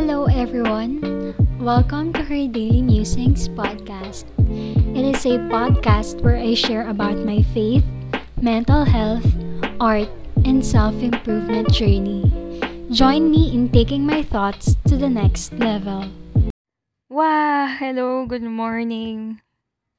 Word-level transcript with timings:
Hello, 0.00 0.24
everyone. 0.32 1.36
Welcome 1.60 2.16
to 2.16 2.24
her 2.24 2.48
Daily 2.48 2.80
Musings 2.80 3.52
podcast. 3.52 4.24
It 4.96 5.04
is 5.04 5.28
a 5.28 5.36
podcast 5.52 6.24
where 6.24 6.40
I 6.40 6.56
share 6.56 6.88
about 6.88 7.20
my 7.20 7.44
faith, 7.52 7.84
mental 8.40 8.88
health, 8.88 9.28
art, 9.76 10.08
and 10.48 10.64
self 10.64 10.96
improvement 11.04 11.68
journey. 11.68 12.32
Join 12.88 13.28
me 13.28 13.52
in 13.52 13.68
taking 13.68 14.08
my 14.08 14.24
thoughts 14.24 14.80
to 14.88 14.96
the 14.96 15.12
next 15.12 15.52
level. 15.60 16.08
Wow! 17.12 17.68
Hello, 17.68 18.24
good 18.24 18.48
morning. 18.48 19.44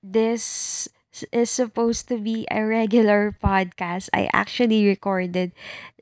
This 0.02 0.89
is 1.29 1.54
supposed 1.54 2.09
to 2.09 2.18
be 2.18 2.49
a 2.49 2.65
regular 2.65 3.38
podcast. 3.38 4.09
I 4.18 4.33
actually 4.33 4.81
recorded 4.81 5.54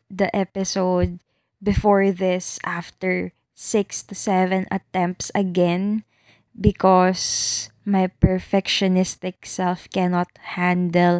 the 0.08 0.32
episode 0.32 1.20
before 1.60 2.16
this 2.16 2.64
after 2.64 3.36
six 3.60 4.08
to 4.08 4.16
seven 4.16 4.64
attempts 4.72 5.36
again 5.36 6.08
because 6.56 7.68
my 7.84 8.08
perfectionistic 8.24 9.44
self 9.44 9.92
cannot 9.92 10.32
handle 10.56 11.20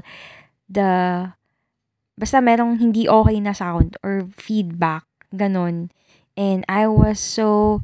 the 0.72 1.28
basta 2.16 2.40
merong 2.40 2.80
hindi 2.80 3.12
okay 3.12 3.44
na 3.44 3.52
sound 3.52 4.00
or 4.00 4.32
feedback, 4.32 5.04
ganun. 5.36 5.92
And 6.40 6.64
I 6.72 6.88
was 6.88 7.20
so 7.20 7.84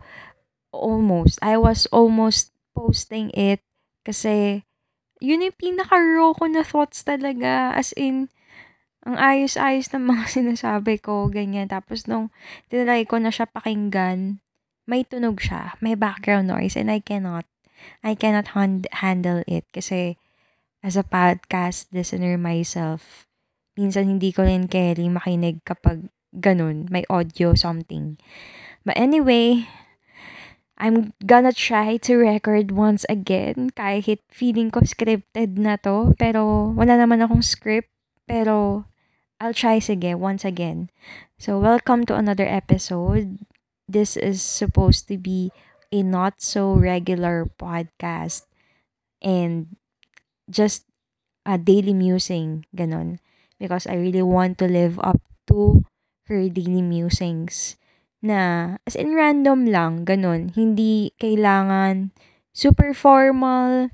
almost, 0.72 1.36
I 1.44 1.60
was 1.60 1.84
almost 1.92 2.56
posting 2.72 3.36
it 3.36 3.60
kasi 4.08 4.64
yun 5.20 5.44
yung 5.44 5.60
pinaka-raw 5.60 6.32
ko 6.32 6.48
na 6.48 6.64
thoughts 6.64 7.04
talaga. 7.04 7.76
As 7.76 7.92
in, 8.00 8.32
ang 9.04 9.20
ayos-ayos 9.20 9.92
ng 9.92 10.04
mga 10.04 10.26
sinasabi 10.36 11.00
ko, 11.04 11.28
ganyan. 11.28 11.68
Tapos 11.68 12.08
nung 12.08 12.32
tinry 12.72 13.04
ko 13.04 13.20
na 13.20 13.32
siya 13.32 13.48
pakinggan, 13.48 14.44
may 14.86 15.06
tunog 15.06 15.42
siya, 15.42 15.78
may 15.82 15.98
background 15.98 16.50
noise, 16.50 16.78
and 16.78 16.90
I 16.90 17.02
cannot, 17.02 17.46
I 18.06 18.14
cannot 18.14 18.54
hand- 18.58 18.90
handle 19.02 19.42
it 19.50 19.66
kasi 19.74 20.18
as 20.86 20.94
a 20.94 21.06
podcast 21.06 21.90
listener 21.90 22.38
myself, 22.38 23.26
minsan 23.74 24.06
hindi 24.06 24.30
ko 24.30 24.46
rin 24.46 24.70
carry 24.70 25.10
makinig 25.10 25.66
kapag 25.66 26.10
ganun, 26.30 26.86
may 26.94 27.04
audio 27.10 27.58
something. 27.58 28.22
But 28.86 28.94
anyway, 28.98 29.66
I'm 30.78 31.16
gonna 31.24 31.56
try 31.56 31.96
to 32.04 32.14
record 32.20 32.70
once 32.76 33.08
again 33.08 33.72
kahit 33.74 34.20
feeling 34.28 34.70
ko 34.70 34.84
scripted 34.84 35.56
na 35.56 35.80
to. 35.82 36.14
Pero 36.20 36.72
wala 36.76 37.00
naman 37.00 37.24
akong 37.24 37.42
script. 37.42 37.90
Pero 38.28 38.86
I'll 39.40 39.56
try 39.56 39.80
sige 39.80 40.14
once 40.20 40.44
again. 40.44 40.92
So 41.40 41.58
welcome 41.64 42.04
to 42.12 42.20
another 42.20 42.46
episode. 42.46 43.40
This 43.86 44.18
is 44.18 44.42
supposed 44.42 45.08
to 45.10 45.18
be 45.18 45.52
a 45.92 46.02
not 46.02 46.42
so 46.42 46.74
regular 46.74 47.46
podcast. 47.60 48.50
And 49.22 49.78
just 50.50 50.86
a 51.46 51.58
daily 51.58 51.94
musing, 51.94 52.66
ganon. 52.76 53.22
Because 53.60 53.88
I 53.88 53.96
really 53.96 54.26
want 54.26 54.58
to 54.60 54.68
live 54.68 55.00
up 55.00 55.22
to 55.48 55.86
her 56.28 56.50
daily 56.50 56.82
musings 56.82 57.78
na 58.26 58.76
as 58.90 58.98
in 58.98 59.14
random 59.14 59.70
lang, 59.70 60.02
ganun. 60.04 60.50
Hindi 60.58 61.14
kailangan 61.22 62.10
super 62.50 62.98
formal, 62.98 63.94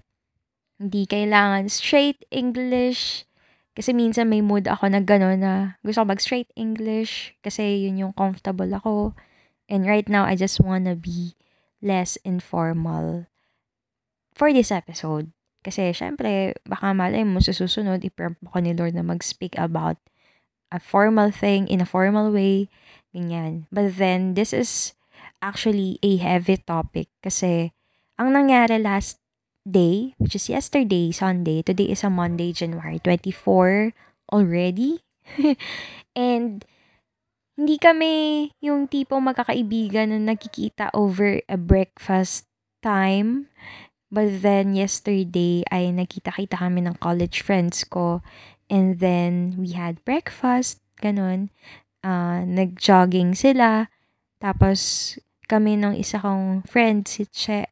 hindi 0.80 1.04
kailangan 1.04 1.68
straight 1.68 2.24
English. 2.32 3.28
Kasi 3.76 3.92
minsan 3.92 4.32
may 4.32 4.44
mood 4.44 4.68
ako 4.68 4.88
na 4.92 5.04
gano'n 5.04 5.40
na 5.40 5.54
gusto 5.84 6.04
ko 6.04 6.12
mag-straight 6.12 6.52
English 6.60 7.36
kasi 7.40 7.88
yun 7.88 8.00
yung 8.00 8.16
comfortable 8.16 8.68
ako. 8.72 9.16
And 9.72 9.88
right 9.88 10.08
now, 10.12 10.28
I 10.28 10.36
just 10.36 10.60
wanna 10.60 11.00
be 11.00 11.40
less 11.80 12.20
informal 12.28 13.32
for 14.36 14.52
this 14.52 14.68
episode. 14.68 15.32
Kasi 15.64 15.96
syempre, 15.96 16.60
baka 16.68 16.92
malay 16.92 17.24
mo 17.24 17.40
sa 17.40 17.56
susunod, 17.56 18.04
i-prompt 18.04 18.44
ko 18.44 18.60
ni 18.60 18.76
Lord 18.76 19.00
na 19.00 19.06
mag-speak 19.06 19.56
about 19.56 19.96
a 20.76 20.80
formal 20.84 21.32
thing 21.32 21.72
in 21.72 21.80
a 21.80 21.88
formal 21.88 22.36
way. 22.36 22.68
Ganyan. 23.16 23.72
But 23.72 23.96
then, 23.96 24.36
this 24.36 24.52
is 24.52 24.92
actually 25.40 26.04
a 26.04 26.20
heavy 26.20 26.60
topic 26.60 27.08
kasi 27.24 27.72
ang 28.20 28.36
nangyari 28.36 28.78
last 28.78 29.18
day, 29.66 30.14
which 30.18 30.36
is 30.36 30.50
yesterday, 30.50 31.10
Sunday, 31.16 31.62
today 31.62 31.90
is 31.90 32.04
a 32.04 32.10
Monday, 32.10 32.52
January 32.54 33.00
24 33.00 33.94
already. 34.34 35.02
And 36.16 36.66
hindi 37.62 37.78
kami 37.78 38.50
yung 38.58 38.90
tipong 38.90 39.22
magkakaibigan 39.22 40.10
na 40.10 40.34
nagkikita 40.34 40.90
over 40.98 41.46
a 41.46 41.58
breakfast 41.62 42.50
time. 42.82 43.54
But 44.12 44.44
then, 44.44 44.76
yesterday 44.76 45.64
ay 45.72 45.94
nagkita-kita 45.94 46.60
kami 46.60 46.84
ng 46.84 47.00
college 47.00 47.46
friends 47.46 47.86
ko. 47.88 48.26
And 48.68 49.00
then, 49.00 49.56
we 49.62 49.78
had 49.78 50.04
breakfast, 50.04 50.82
ganun 51.00 51.54
uh, 52.06 52.44
nag-jogging 52.46 53.34
sila. 53.38 53.90
Tapos, 54.42 55.16
kami 55.46 55.78
nung 55.78 55.96
isa 55.96 56.22
kong 56.22 56.66
friend, 56.66 57.06
si 57.06 57.30
Che, 57.30 57.70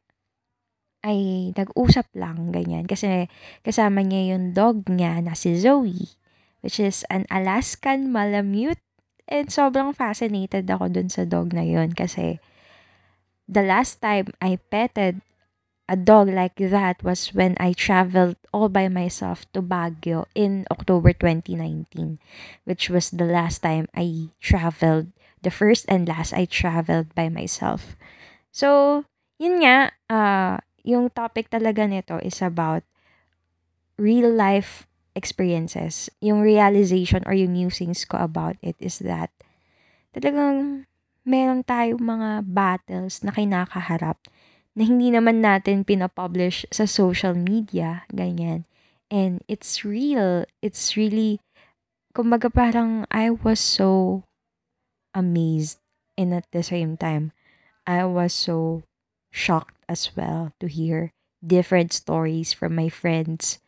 ay 1.00 1.50
nag-usap 1.56 2.12
lang, 2.14 2.52
ganyan. 2.52 2.84
Kasi 2.86 3.26
kasama 3.64 4.04
niya 4.04 4.36
yung 4.36 4.52
dog 4.52 4.86
niya 4.86 5.24
na 5.24 5.32
si 5.32 5.56
Zoe, 5.56 6.12
which 6.60 6.78
is 6.78 7.02
an 7.08 7.24
Alaskan 7.32 8.12
Malamute. 8.12 8.80
And 9.30 9.46
sobrang 9.46 9.94
fascinated 9.94 10.66
ako 10.66 10.90
dun 10.90 11.06
sa 11.06 11.22
dog 11.22 11.54
na 11.54 11.62
yun 11.62 11.94
kasi 11.94 12.42
the 13.46 13.62
last 13.62 14.02
time 14.02 14.34
I 14.42 14.58
petted 14.58 15.22
a 15.90 15.98
dog 15.98 16.30
like 16.30 16.54
that 16.58 17.02
was 17.02 17.34
when 17.34 17.58
I 17.58 17.74
traveled 17.74 18.38
all 18.54 18.70
by 18.70 18.86
myself 18.86 19.46
to 19.54 19.62
Baguio 19.62 20.26
in 20.34 20.66
October 20.70 21.10
2019, 21.14 22.18
which 22.62 22.90
was 22.90 23.10
the 23.10 23.26
last 23.26 23.62
time 23.62 23.90
I 23.94 24.30
traveled, 24.38 25.10
the 25.42 25.50
first 25.50 25.86
and 25.90 26.06
last 26.06 26.30
I 26.34 26.46
traveled 26.46 27.14
by 27.18 27.26
myself. 27.26 27.98
So, 28.54 29.02
yun 29.38 29.66
nga, 29.66 29.90
uh, 30.06 30.62
yung 30.86 31.10
topic 31.10 31.50
talaga 31.50 31.86
nito 31.86 32.22
is 32.22 32.38
about 32.38 32.86
real 33.98 34.30
life 34.30 34.89
experiences. 35.20 36.08
Yung 36.24 36.40
realization 36.40 37.20
or 37.28 37.36
yung 37.36 37.52
musings 37.52 38.08
ko 38.08 38.24
about 38.24 38.56
it 38.64 38.80
is 38.80 39.04
that 39.04 39.28
talagang 40.16 40.88
meron 41.28 41.60
tayong 41.60 42.00
mga 42.00 42.48
battles 42.48 43.20
na 43.20 43.36
kinakaharap 43.36 44.16
na 44.72 44.82
hindi 44.88 45.12
naman 45.12 45.44
natin 45.44 45.84
pinapublish 45.84 46.64
sa 46.72 46.88
social 46.88 47.36
media, 47.36 48.08
ganyan. 48.08 48.64
And 49.12 49.44
it's 49.44 49.84
real. 49.84 50.48
It's 50.64 50.96
really, 50.96 51.44
kumbaga 52.16 52.48
parang 52.48 53.04
I 53.12 53.28
was 53.28 53.60
so 53.60 54.22
amazed 55.12 55.82
and 56.16 56.32
at 56.32 56.48
the 56.54 56.64
same 56.64 56.96
time, 56.96 57.36
I 57.84 58.06
was 58.08 58.32
so 58.32 58.86
shocked 59.28 59.76
as 59.90 60.14
well 60.16 60.54
to 60.62 60.66
hear 60.70 61.12
different 61.44 61.92
stories 61.92 62.52
from 62.52 62.74
my 62.74 62.88
friends 62.88 63.58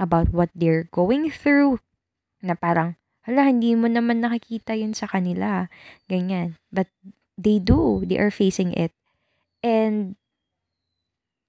about 0.00 0.30
what 0.32 0.50
they're 0.54 0.88
going 0.90 1.32
through. 1.32 1.80
Na 2.40 2.54
parang, 2.54 2.94
hala, 3.26 3.48
hindi 3.48 3.74
mo 3.74 3.90
naman 3.90 4.24
nakikita 4.24 4.78
yun 4.78 4.94
sa 4.94 5.10
kanila. 5.10 5.68
Ganyan. 6.06 6.56
But 6.72 6.88
they 7.38 7.58
do. 7.58 8.02
They 8.04 8.18
are 8.18 8.32
facing 8.32 8.74
it. 8.74 8.94
And 9.62 10.14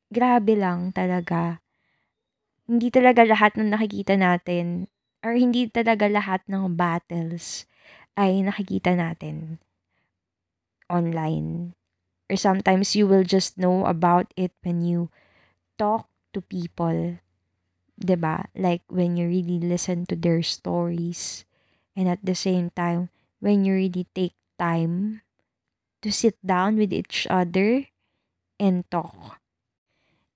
grabe 0.09 0.57
lang 0.57 0.91
talaga. 0.91 1.61
Hindi 2.69 2.93
talaga 2.93 3.25
lahat 3.25 3.57
ng 3.57 3.73
nakikita 3.73 4.13
natin 4.13 4.89
or 5.25 5.33
hindi 5.35 5.67
talaga 5.67 6.05
lahat 6.07 6.45
ng 6.45 6.77
battles 6.77 7.65
ay 8.13 8.45
nakikita 8.45 8.93
natin 8.93 9.57
online. 10.89 11.73
Or 12.29 12.37
sometimes 12.37 12.93
you 12.93 13.09
will 13.09 13.25
just 13.25 13.57
know 13.57 13.85
about 13.89 14.29
it 14.37 14.53
when 14.61 14.85
you 14.85 15.09
talk 15.77 16.09
to 16.33 16.41
people. 16.41 17.17
'Di 17.99 18.15
ba? 18.15 18.47
Like 18.55 18.81
when 18.87 19.19
you 19.19 19.27
really 19.27 19.59
listen 19.59 20.07
to 20.07 20.15
their 20.15 20.41
stories 20.41 21.43
and 21.99 22.07
at 22.07 22.23
the 22.23 22.35
same 22.35 22.71
time 22.71 23.11
when 23.43 23.67
you 23.67 23.75
really 23.75 24.07
take 24.15 24.35
time 24.55 25.21
to 26.01 26.11
sit 26.11 26.39
down 26.39 26.79
with 26.79 26.95
each 26.95 27.27
other 27.29 27.91
and 28.59 28.87
talk. 28.91 29.39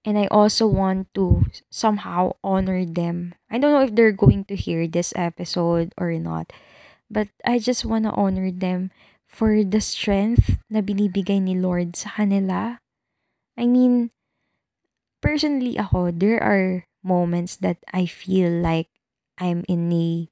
And 0.04 0.19
I 0.19 0.27
also 0.27 0.68
want 0.68 1.07
to 1.15 1.48
somehow 1.71 2.36
honor 2.44 2.83
them. 2.83 3.36
I 3.48 3.57
don't 3.57 3.71
know 3.71 3.88
if 3.88 3.95
they're 3.95 4.15
going 4.15 4.44
to 4.51 4.56
hear 4.56 4.88
this 4.88 5.15
episode 5.15 5.95
or 5.95 6.12
not. 6.19 6.51
But 7.07 7.31
I 7.48 7.60
just 7.60 7.86
want 7.86 8.04
to 8.04 8.12
honor 8.12 8.51
them 8.51 8.92
for 9.24 9.63
the 9.63 9.80
strength 9.80 10.60
na 10.68 10.83
binibigay 10.83 11.39
ni 11.39 11.56
Lord 11.56 11.95
sa 11.95 12.19
kanila. 12.19 12.83
I 13.56 13.63
mean, 13.63 14.12
personally 15.24 15.80
ako, 15.80 16.12
there 16.12 16.42
are 16.44 16.83
moments 17.03 17.59
that 17.59 17.83
I 17.91 18.07
feel 18.07 18.50
like 18.50 18.89
I'm 19.38 19.67
in 19.67 19.91
a 19.91 20.31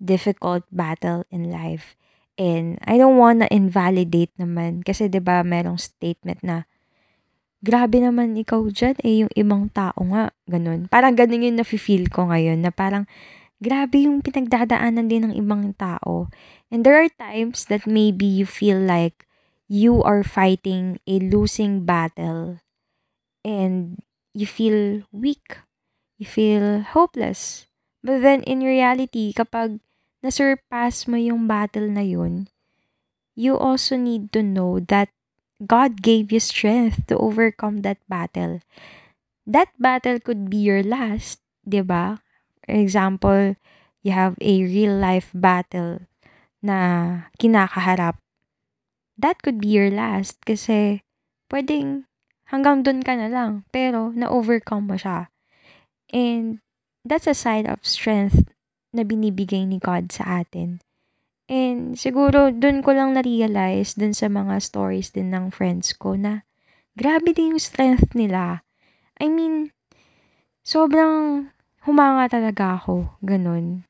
difficult 0.00 0.64
battle 0.70 1.24
in 1.30 1.50
life. 1.50 1.96
And 2.36 2.76
I 2.84 3.00
don't 3.00 3.16
wanna 3.16 3.48
invalidate 3.48 4.32
naman 4.36 4.84
kasi 4.84 5.08
'di 5.08 5.24
ba 5.24 5.40
merong 5.40 5.80
statement 5.80 6.44
na, 6.44 6.68
"Grabe 7.64 7.98
naman 7.98 8.36
ikaw 8.36 8.68
diyan, 8.68 8.96
eh, 9.02 9.24
yung 9.24 9.32
ibang 9.32 9.72
tao 9.72 9.96
nga." 10.12 10.30
Gano'n. 10.44 10.92
Parang 10.92 11.16
gano'n 11.16 11.48
yung 11.48 11.58
nafi-feel 11.60 12.12
ko 12.12 12.28
ngayon 12.28 12.60
na 12.60 12.70
parang 12.70 13.08
grabe 13.60 14.04
yung 14.04 14.20
pinagdadaanan 14.20 15.08
din 15.08 15.28
ng 15.28 15.34
ibang 15.36 15.72
tao. 15.80 16.28
And 16.68 16.84
there 16.84 17.00
are 17.00 17.08
times 17.08 17.68
that 17.72 17.88
maybe 17.88 18.28
you 18.28 18.44
feel 18.44 18.76
like 18.76 19.24
you 19.66 20.04
are 20.04 20.22
fighting 20.22 21.00
a 21.08 21.18
losing 21.18 21.88
battle 21.88 22.60
and 23.42 23.98
you 24.36 24.46
feel 24.46 25.08
weak. 25.10 25.65
You 26.16 26.24
feel 26.24 26.80
hopeless. 26.80 27.68
But 28.00 28.24
then 28.24 28.40
in 28.48 28.64
reality, 28.64 29.36
kapag 29.36 29.80
na-surpass 30.24 31.04
mo 31.04 31.20
yung 31.20 31.44
battle 31.44 31.92
na 31.92 32.00
yun, 32.00 32.48
you 33.36 33.54
also 33.54 34.00
need 34.00 34.32
to 34.32 34.40
know 34.40 34.80
that 34.80 35.12
God 35.60 36.00
gave 36.00 36.32
you 36.32 36.40
strength 36.40 37.06
to 37.08 37.16
overcome 37.16 37.84
that 37.84 38.00
battle. 38.08 38.60
That 39.44 39.72
battle 39.78 40.20
could 40.20 40.48
be 40.48 40.60
your 40.60 40.82
last, 40.82 41.40
'di 41.64 41.84
ba? 41.84 42.20
For 42.64 42.74
example, 42.74 43.56
you 44.02 44.12
have 44.16 44.34
a 44.42 44.54
real 44.66 44.96
life 44.96 45.30
battle 45.36 46.08
na 46.64 47.30
kinakaharap. 47.38 48.18
That 49.16 49.40
could 49.40 49.62
be 49.62 49.72
your 49.72 49.88
last 49.88 50.42
kasi 50.44 51.06
pwedeng 51.48 52.10
hanggang 52.50 52.82
dun 52.84 53.00
ka 53.00 53.16
na 53.16 53.30
lang 53.30 53.64
pero 53.70 54.12
na-overcome 54.12 54.92
mo 54.92 54.96
siya. 54.98 55.30
And 56.10 56.62
that's 57.06 57.26
a 57.26 57.34
sign 57.34 57.66
of 57.66 57.82
strength 57.82 58.50
na 58.94 59.02
binibigay 59.06 59.66
ni 59.66 59.78
God 59.78 60.10
sa 60.10 60.42
atin. 60.42 60.80
And 61.46 61.94
siguro 61.94 62.50
dun 62.50 62.82
ko 62.82 62.90
lang 62.90 63.14
na-realize 63.14 63.94
dun 63.94 64.10
sa 64.10 64.26
mga 64.26 64.58
stories 64.58 65.14
din 65.14 65.30
ng 65.30 65.54
friends 65.54 65.94
ko 65.94 66.18
na 66.18 66.42
grabe 66.98 67.30
din 67.30 67.54
yung 67.54 67.62
strength 67.62 68.18
nila. 68.18 68.66
I 69.22 69.30
mean, 69.30 69.70
sobrang 70.66 71.48
humanga 71.86 72.26
talaga 72.26 72.82
ako, 72.82 73.14
ganun. 73.22 73.86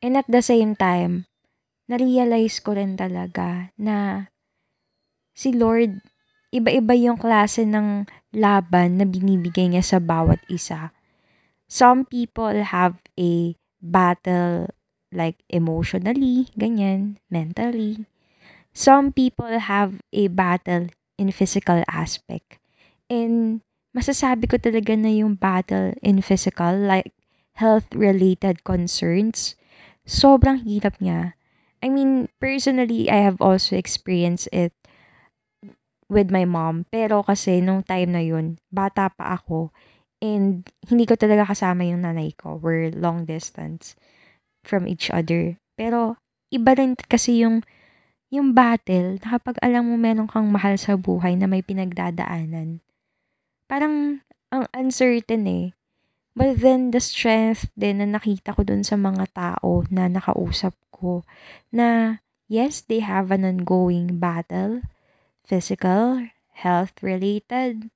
And 0.00 0.16
at 0.16 0.26
the 0.26 0.40
same 0.40 0.72
time, 0.74 1.28
na-realize 1.92 2.58
ko 2.64 2.72
rin 2.72 2.96
talaga 2.96 3.68
na 3.76 4.28
si 5.36 5.52
Lord, 5.52 6.00
iba-iba 6.48 6.96
yung 6.96 7.20
klase 7.20 7.68
ng 7.68 8.08
laban 8.32 8.96
na 8.96 9.04
binibigay 9.04 9.68
niya 9.68 9.84
sa 9.84 9.98
bawat 10.00 10.40
isa. 10.48 10.96
Some 11.72 12.04
people 12.04 12.68
have 12.68 13.00
a 13.16 13.56
battle 13.80 14.68
like 15.08 15.40
emotionally, 15.48 16.52
ganyan, 16.52 17.16
mentally. 17.32 18.04
Some 18.76 19.08
people 19.08 19.56
have 19.56 20.04
a 20.12 20.28
battle 20.28 20.92
in 21.16 21.32
physical 21.32 21.80
aspect. 21.88 22.60
And 23.08 23.64
masasabi 23.96 24.52
ko 24.52 24.60
talaga 24.60 24.92
na 25.00 25.16
yung 25.16 25.40
battle 25.40 25.96
in 26.04 26.20
physical, 26.20 26.76
like 26.76 27.16
health-related 27.56 28.68
concerns, 28.68 29.56
sobrang 30.04 30.68
hirap 30.68 31.00
niya. 31.00 31.40
I 31.80 31.88
mean, 31.88 32.28
personally, 32.36 33.08
I 33.08 33.24
have 33.24 33.40
also 33.40 33.80
experienced 33.80 34.52
it 34.52 34.76
with 36.12 36.28
my 36.28 36.44
mom. 36.44 36.84
Pero 36.92 37.24
kasi 37.24 37.64
nung 37.64 37.80
time 37.80 38.12
na 38.12 38.20
yun, 38.20 38.60
bata 38.68 39.08
pa 39.08 39.40
ako. 39.40 39.72
And 40.22 40.62
hindi 40.86 41.02
ko 41.02 41.18
talaga 41.18 41.50
kasama 41.50 41.82
yung 41.82 42.06
nanay 42.06 42.30
ko. 42.38 42.62
We're 42.62 42.94
long 42.94 43.26
distance 43.26 43.98
from 44.62 44.86
each 44.86 45.10
other. 45.10 45.58
Pero 45.74 46.22
iba 46.54 46.78
rin 46.78 46.94
kasi 46.94 47.42
yung 47.42 47.66
yung 48.32 48.54
battle 48.54 49.18
na 49.20 49.36
kapag 49.36 49.58
alam 49.60 49.90
mo 49.90 49.98
meron 49.98 50.30
kang 50.30 50.48
mahal 50.48 50.78
sa 50.78 50.94
buhay 50.94 51.34
na 51.34 51.50
may 51.50 51.60
pinagdadaanan. 51.60 52.80
Parang 53.66 54.22
ang 54.54 54.64
uncertain 54.72 55.44
eh. 55.50 55.66
But 56.32 56.64
then 56.64 56.94
the 56.94 57.02
strength 57.02 57.68
din 57.76 58.00
na 58.00 58.08
nakita 58.08 58.56
ko 58.56 58.64
dun 58.64 58.86
sa 58.86 58.96
mga 58.96 59.28
tao 59.36 59.84
na 59.92 60.08
nakausap 60.08 60.72
ko 60.88 61.26
na 61.68 62.20
yes, 62.48 62.80
they 62.80 63.04
have 63.04 63.28
an 63.28 63.44
ongoing 63.44 64.16
battle, 64.16 64.80
physical, 65.44 66.24
health 66.56 66.96
related. 67.04 67.92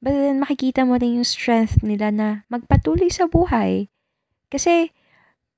But 0.00 0.16
then 0.16 0.40
makikita 0.40 0.88
mo 0.88 0.96
rin 0.96 1.20
yung 1.20 1.28
strength 1.28 1.84
nila 1.84 2.08
na 2.08 2.48
magpatuloy 2.48 3.12
sa 3.12 3.28
buhay. 3.28 3.92
Kasi 4.48 4.90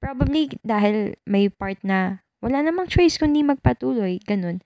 Probably 0.03 0.51
dahil 0.67 1.15
may 1.23 1.47
part 1.47 1.79
na 1.87 2.27
wala 2.43 2.59
namang 2.59 2.91
choice 2.91 3.23
kundi 3.23 3.47
magpatuloy, 3.47 4.19
ganun. 4.19 4.59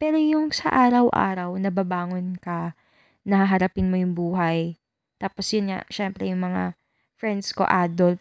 Pero 0.00 0.16
yung 0.16 0.48
sa 0.48 0.72
araw-araw 0.72 1.60
na 1.60 1.68
babangon 1.68 2.40
ka, 2.40 2.72
nahaharapin 3.28 3.92
mo 3.92 4.00
yung 4.00 4.16
buhay. 4.16 4.80
Tapos 5.20 5.52
yun 5.52 5.68
nga, 5.68 5.84
syempre 5.92 6.32
yung 6.32 6.40
mga 6.40 6.72
friends 7.20 7.52
ko 7.52 7.68
adult, 7.68 8.16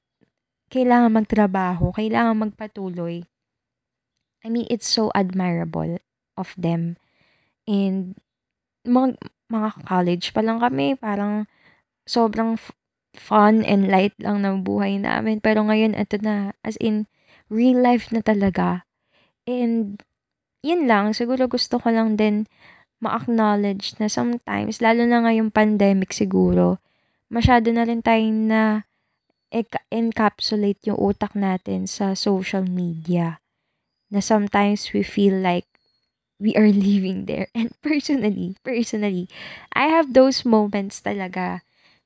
kailangan 0.68 1.24
magtrabaho, 1.24 1.95
kailangan 1.95 2.51
magpatuloy. 2.51 3.24
I 4.44 4.51
mean, 4.51 4.68
it's 4.68 4.92
so 4.92 5.07
admirable 5.15 6.03
of 6.36 6.51
them. 6.60 7.00
And 7.63 8.19
mga, 8.83 9.15
mga 9.48 9.70
college 9.88 10.36
pa 10.36 10.44
lang 10.44 10.60
kami, 10.60 11.00
parang 11.00 11.48
sobrang 12.08 12.60
fun 13.18 13.64
and 13.66 13.90
light 13.90 14.14
lang 14.22 14.44
ng 14.44 14.64
buhay 14.64 15.00
namin. 15.02 15.40
Pero 15.40 15.66
ngayon, 15.66 15.98
ito 15.98 16.20
na, 16.22 16.54
as 16.62 16.78
in, 16.78 17.08
real 17.48 17.80
life 17.80 18.12
na 18.12 18.20
talaga. 18.20 18.88
And, 19.48 20.00
yun 20.62 20.86
lang, 20.86 21.16
siguro 21.16 21.48
gusto 21.48 21.80
ko 21.80 21.92
lang 21.92 22.20
din 22.20 22.46
ma-acknowledge 22.98 23.96
na 24.02 24.10
sometimes, 24.10 24.82
lalo 24.82 25.06
na 25.06 25.22
ngayong 25.22 25.54
pandemic 25.54 26.12
siguro, 26.12 26.82
masyado 27.30 27.70
na 27.70 27.86
rin 27.86 28.02
tayong 28.02 28.50
na 28.50 28.62
encapsulate 29.94 30.82
yung 30.90 31.00
utak 31.00 31.38
natin 31.38 31.88
sa 31.88 32.18
social 32.18 32.66
media. 32.66 33.40
Na 34.12 34.20
sometimes 34.20 34.92
we 34.92 35.06
feel 35.06 35.38
like 35.40 35.68
we 36.39 36.56
are 36.56 36.69
living 36.69 37.25
there. 37.25 37.48
And 37.56 37.74
personally, 37.81 38.57
personally, 38.63 39.30
I 39.74 39.88
have 39.89 40.13
those 40.13 40.45
moments 40.45 41.01
talaga 41.01 41.62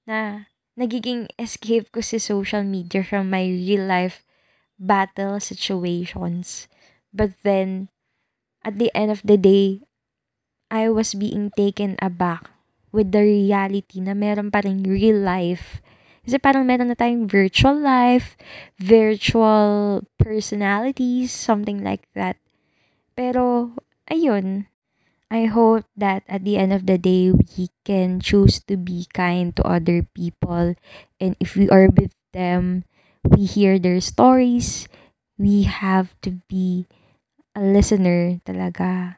na 0.08 0.48
nagiging 0.80 1.28
escape 1.40 1.92
ko 1.92 2.02
si 2.02 2.18
social 2.20 2.64
media 2.64 3.04
from 3.04 3.30
my 3.30 3.44
real 3.46 3.86
life 3.86 4.24
battle 4.80 5.40
situations. 5.40 6.68
But 7.14 7.36
then, 7.44 7.92
at 8.64 8.80
the 8.80 8.92
end 8.96 9.12
of 9.12 9.22
the 9.26 9.38
day, 9.38 9.84
I 10.72 10.90
was 10.90 11.14
being 11.14 11.52
taken 11.56 11.96
aback 12.02 12.50
with 12.92 13.12
the 13.12 13.22
reality 13.24 14.00
na 14.00 14.16
meron 14.16 14.50
pa 14.52 14.64
rin 14.64 14.84
real 14.84 15.20
life. 15.20 15.84
Kasi 16.24 16.38
parang 16.38 16.70
meron 16.70 16.94
na 16.94 16.98
tayong 16.98 17.26
virtual 17.28 17.76
life, 17.76 18.38
virtual 18.78 20.06
personalities, 20.22 21.34
something 21.34 21.82
like 21.82 22.06
that. 22.14 22.38
Pero, 23.18 23.74
ayun, 24.10 24.68
I 25.32 25.46
hope 25.48 25.86
that 25.96 26.24
at 26.28 26.44
the 26.44 26.58
end 26.58 26.74
of 26.74 26.86
the 26.86 26.98
day, 26.98 27.32
we 27.32 27.70
can 27.86 28.20
choose 28.20 28.60
to 28.68 28.76
be 28.76 29.08
kind 29.14 29.56
to 29.56 29.64
other 29.64 30.04
people. 30.16 30.76
And 31.20 31.36
if 31.40 31.56
we 31.56 31.70
are 31.70 31.88
with 31.88 32.12
them, 32.34 32.84
we 33.24 33.46
hear 33.46 33.80
their 33.80 34.02
stories, 34.02 34.88
we 35.38 35.64
have 35.64 36.14
to 36.28 36.42
be 36.50 36.86
a 37.56 37.62
listener 37.62 38.44
talaga. 38.44 39.18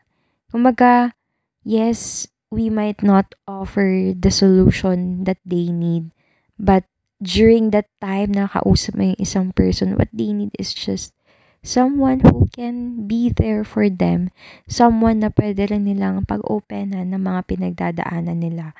Kumaga, 0.54 1.18
yes, 1.66 2.28
we 2.52 2.70
might 2.70 3.02
not 3.02 3.34
offer 3.48 4.14
the 4.14 4.30
solution 4.30 5.24
that 5.26 5.42
they 5.46 5.74
need. 5.74 6.14
But 6.60 6.86
during 7.18 7.72
that 7.72 7.90
time 7.98 8.38
na 8.38 8.52
kausap 8.52 8.94
mo 8.94 9.04
yung 9.16 9.22
isang 9.24 9.48
person, 9.56 9.98
what 9.98 10.14
they 10.14 10.30
need 10.30 10.54
is 10.62 10.78
just 10.78 11.18
someone 11.64 12.20
who 12.20 12.52
can 12.52 13.08
be 13.08 13.32
there 13.32 13.64
for 13.64 13.88
them, 13.88 14.30
someone 14.68 15.24
na 15.24 15.32
pwede 15.32 15.72
rin 15.72 15.88
nilang 15.88 16.28
pag-openan 16.28 17.10
ng 17.16 17.24
mga 17.24 17.42
pinagdadaanan 17.48 18.38
nila. 18.44 18.76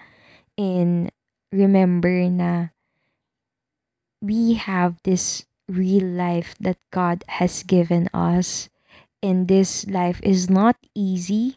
And 0.60 1.10
remember 1.50 2.28
na 2.30 2.76
we 4.20 4.60
have 4.60 5.00
this 5.08 5.48
real 5.68 6.06
life 6.06 6.56
that 6.60 6.78
God 6.92 7.24
has 7.40 7.64
given 7.64 8.12
us. 8.14 8.70
And 9.24 9.48
this 9.48 9.88
life 9.88 10.20
is 10.20 10.52
not 10.52 10.76
easy. 10.94 11.56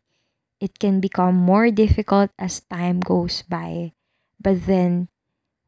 It 0.62 0.78
can 0.78 1.02
become 1.02 1.34
more 1.34 1.74
difficult 1.74 2.30
as 2.38 2.62
time 2.70 3.02
goes 3.02 3.42
by. 3.42 3.92
But 4.38 4.70
then 4.70 5.10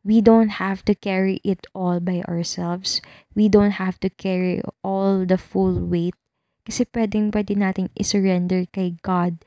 we 0.05 0.21
don't 0.21 0.61
have 0.63 0.85
to 0.87 0.95
carry 0.95 1.41
it 1.45 1.67
all 1.75 2.01
by 2.01 2.23
ourselves. 2.29 3.03
We 3.35 3.49
don't 3.49 3.77
have 3.77 3.99
to 4.01 4.11
carry 4.11 4.63
all 4.83 5.27
the 5.27 5.39
full 5.39 5.79
weight. 5.81 6.15
Kasi 6.69 6.85
pwedeng 6.93 7.33
pwede 7.33 7.57
nating 7.57 7.89
isurrender 7.97 8.69
kay 8.71 9.01
God 9.01 9.41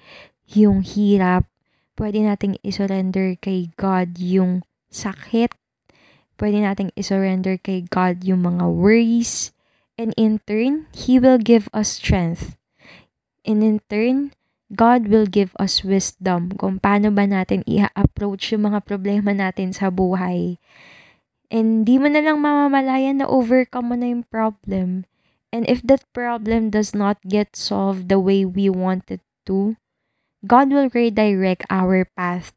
yung 0.50 0.82
hirap. 0.82 1.46
Pwede 1.94 2.26
nating 2.26 2.58
isurrender 2.66 3.38
kay 3.38 3.70
God 3.78 4.18
yung 4.18 4.66
sakit. 4.90 5.54
Pwede 6.42 6.58
nating 6.66 6.90
isurrender 6.98 7.62
kay 7.62 7.86
God 7.86 8.26
yung 8.26 8.42
mga 8.42 8.66
worries. 8.66 9.54
And 10.02 10.18
in 10.18 10.42
turn, 10.50 10.90
He 10.98 11.22
will 11.22 11.38
give 11.38 11.70
us 11.70 12.02
strength. 12.02 12.58
And 13.46 13.62
in 13.62 13.86
turn, 13.86 14.34
God 14.72 15.12
will 15.12 15.28
give 15.28 15.52
us 15.60 15.84
wisdom 15.84 16.56
kung 16.56 16.80
paano 16.80 17.12
ba 17.12 17.28
natin 17.28 17.60
i-approach 17.68 18.56
yung 18.56 18.72
mga 18.72 18.88
problema 18.88 19.36
natin 19.36 19.76
sa 19.76 19.92
buhay. 19.92 20.56
And 21.52 21.84
di 21.84 22.00
mo 22.00 22.08
na 22.08 22.24
lang 22.24 22.40
mamamalayan 22.40 23.20
na 23.20 23.28
overcome 23.28 23.92
mo 23.92 23.96
na 24.00 24.08
yung 24.16 24.24
problem. 24.32 25.04
And 25.52 25.68
if 25.68 25.84
that 25.92 26.08
problem 26.16 26.72
does 26.72 26.96
not 26.96 27.20
get 27.28 27.60
solved 27.60 28.08
the 28.08 28.16
way 28.16 28.48
we 28.48 28.72
want 28.72 29.12
it 29.12 29.20
to, 29.52 29.76
God 30.48 30.72
will 30.72 30.88
redirect 30.88 31.68
our 31.68 32.08
path. 32.16 32.56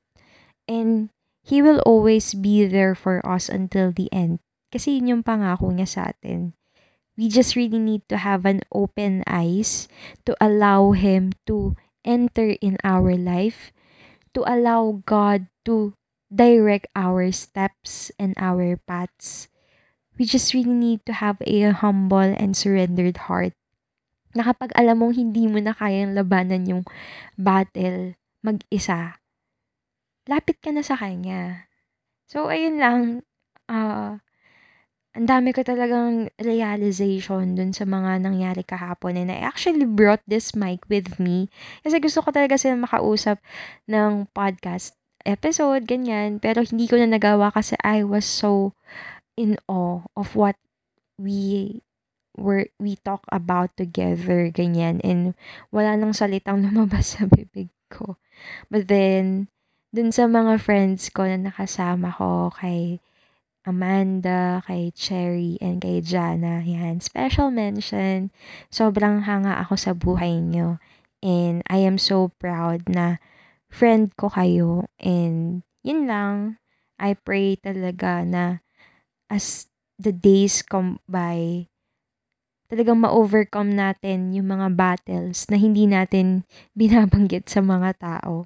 And 0.70 1.10
He 1.42 1.60
will 1.60 1.82
always 1.82 2.32
be 2.32 2.62
there 2.64 2.94
for 2.94 3.18
us 3.26 3.50
until 3.50 3.90
the 3.90 4.06
end. 4.14 4.38
Kasi 4.70 5.02
yun 5.02 5.10
yung 5.10 5.24
pangako 5.26 5.74
niya 5.74 5.90
sa 5.90 6.02
atin. 6.14 6.54
We 7.18 7.26
just 7.26 7.58
really 7.58 7.82
need 7.82 8.06
to 8.10 8.22
have 8.22 8.46
an 8.46 8.62
open 8.70 9.26
eyes 9.26 9.90
to 10.22 10.38
allow 10.38 10.94
Him 10.94 11.34
to 11.50 11.74
enter 12.04 12.56
in 12.60 12.76
our 12.84 13.16
life, 13.16 13.72
to 14.36 14.44
allow 14.46 15.02
God 15.04 15.48
to 15.64 15.96
direct 16.28 16.86
our 16.94 17.30
steps 17.30 18.10
and 18.18 18.34
our 18.36 18.76
paths. 18.84 19.48
We 20.18 20.24
just 20.24 20.54
really 20.54 20.74
need 20.74 21.02
to 21.06 21.14
have 21.18 21.42
a 21.42 21.74
humble 21.74 22.30
and 22.34 22.54
surrendered 22.54 23.26
heart. 23.26 23.54
Na 24.34 24.46
kapag 24.46 24.74
alam 24.74 25.02
mong 25.02 25.14
hindi 25.18 25.46
mo 25.46 25.58
na 25.62 25.74
kayang 25.74 26.14
labanan 26.14 26.66
yung 26.66 26.82
battle 27.38 28.18
mag-isa, 28.42 29.18
lapit 30.26 30.58
ka 30.58 30.74
na 30.74 30.82
sa 30.82 30.98
kanya. 30.98 31.70
So, 32.26 32.50
ayun 32.50 32.82
lang. 32.82 33.00
Uh, 33.70 34.23
ang 35.14 35.30
dami 35.30 35.54
ko 35.54 35.62
talagang 35.62 36.26
realization 36.42 37.54
dun 37.54 37.70
sa 37.70 37.86
mga 37.86 38.18
nangyari 38.18 38.66
kahapon. 38.66 39.14
And 39.14 39.30
I 39.30 39.46
actually 39.46 39.86
brought 39.86 40.26
this 40.26 40.58
mic 40.58 40.82
with 40.90 41.22
me. 41.22 41.46
Kasi 41.86 42.02
gusto 42.02 42.18
ko 42.18 42.34
talaga 42.34 42.58
sila 42.58 42.74
makausap 42.82 43.38
ng 43.86 44.26
podcast 44.34 44.98
episode, 45.22 45.86
ganyan. 45.86 46.42
Pero 46.42 46.66
hindi 46.66 46.90
ko 46.90 46.98
na 46.98 47.06
nagawa 47.06 47.54
kasi 47.54 47.78
I 47.86 48.02
was 48.02 48.26
so 48.26 48.74
in 49.38 49.54
awe 49.70 50.02
of 50.18 50.34
what 50.34 50.58
we 51.14 51.78
were 52.34 52.66
we 52.82 52.98
talk 53.06 53.22
about 53.30 53.70
together, 53.78 54.50
ganyan. 54.50 54.98
And 55.06 55.38
wala 55.70 55.94
nang 55.94 56.10
salitang 56.10 56.58
lumabas 56.66 57.14
sa 57.14 57.30
bibig 57.30 57.70
ko. 57.86 58.18
But 58.66 58.90
then, 58.90 59.46
dun 59.94 60.10
sa 60.10 60.26
mga 60.26 60.58
friends 60.58 61.06
ko 61.14 61.22
na 61.22 61.38
nakasama 61.38 62.10
ko 62.18 62.50
kay 62.50 62.98
Amanda, 63.64 64.60
kay 64.68 64.92
Cherry, 64.92 65.56
and 65.64 65.80
kay 65.80 66.04
Jana. 66.04 66.60
Yan, 66.60 67.00
special 67.00 67.48
mention. 67.48 68.28
Sobrang 68.68 69.24
hanga 69.24 69.56
ako 69.64 69.74
sa 69.80 69.96
buhay 69.96 70.36
nyo. 70.44 70.76
And 71.24 71.64
I 71.72 71.80
am 71.80 71.96
so 71.96 72.36
proud 72.36 72.84
na 72.92 73.16
friend 73.72 74.12
ko 74.20 74.28
kayo. 74.28 74.84
And 75.00 75.64
yun 75.80 76.04
lang. 76.04 76.60
I 77.00 77.16
pray 77.16 77.56
talaga 77.56 78.22
na 78.28 78.60
as 79.32 79.72
the 79.96 80.12
days 80.12 80.60
come 80.60 81.00
by, 81.08 81.64
talagang 82.68 83.00
ma-overcome 83.00 83.72
natin 83.72 84.36
yung 84.36 84.52
mga 84.52 84.76
battles 84.76 85.48
na 85.48 85.56
hindi 85.56 85.88
natin 85.88 86.44
binabanggit 86.78 87.48
sa 87.48 87.64
mga 87.64 87.96
tao. 87.96 88.44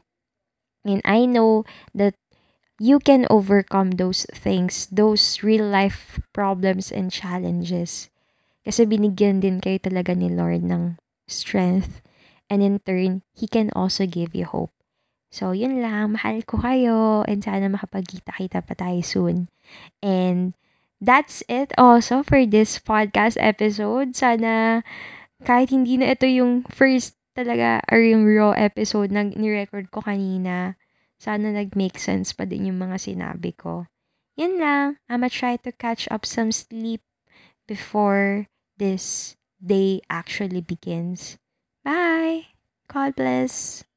And 0.87 1.03
I 1.03 1.27
know 1.27 1.67
that 1.93 2.15
you 2.79 2.99
can 3.03 3.27
overcome 3.29 3.99
those 3.99 4.25
things, 4.31 4.87
those 4.91 5.43
real 5.43 5.67
life 5.67 6.23
problems 6.33 6.95
and 6.95 7.11
challenges. 7.11 8.09
Kasi 8.63 8.87
binigyan 8.87 9.43
din 9.43 9.59
kayo 9.59 9.83
talaga 9.83 10.15
ni 10.15 10.31
Lord 10.31 10.63
ng 10.63 10.97
strength. 11.27 12.01
And 12.49 12.63
in 12.65 12.81
turn, 12.81 13.27
He 13.35 13.51
can 13.51 13.69
also 13.77 14.07
give 14.09 14.33
you 14.33 14.47
hope. 14.49 14.73
So, 15.29 15.53
yun 15.53 15.85
lang. 15.85 16.17
Mahal 16.17 16.41
ko 16.49 16.65
kayo. 16.65 17.21
And 17.29 17.45
sana 17.45 17.69
makapagkita-kita 17.69 18.65
pa 18.65 18.73
tayo 18.73 19.05
soon. 19.05 19.53
And 20.01 20.57
that's 21.03 21.45
it 21.53 21.77
also 21.77 22.25
for 22.25 22.49
this 22.49 22.81
podcast 22.81 23.37
episode. 23.37 24.17
Sana 24.17 24.81
kahit 25.45 25.69
hindi 25.69 26.01
na 26.01 26.17
ito 26.17 26.25
yung 26.25 26.65
first 26.73 27.19
talaga 27.37 27.85
or 27.93 28.01
yung 28.01 28.25
raw 28.25 28.57
episode 28.57 29.13
na 29.13 29.29
ni-record 29.29 29.93
ko 29.93 30.01
kanina, 30.03 30.81
sana 31.19 31.51
nag-make 31.51 31.99
sense 31.99 32.31
pa 32.31 32.47
din 32.47 32.71
yung 32.71 32.79
mga 32.79 32.99
sinabi 33.03 33.55
ko. 33.59 33.91
Yun 34.39 34.63
lang. 34.63 35.03
I'ma 35.11 35.27
try 35.27 35.59
to 35.67 35.75
catch 35.75 36.07
up 36.15 36.23
some 36.23 36.55
sleep 36.55 37.03
before 37.67 38.47
this 38.79 39.35
day 39.59 40.01
actually 40.07 40.63
begins. 40.63 41.37
Bye! 41.83 42.55
God 42.87 43.19
bless! 43.19 43.88